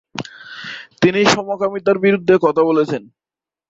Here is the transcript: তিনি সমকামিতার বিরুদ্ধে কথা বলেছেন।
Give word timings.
তিনি 1.01 1.19
সমকামিতার 1.33 1.97
বিরুদ্ধে 2.05 2.33
কথা 2.45 2.61
বলেছেন। 2.69 3.01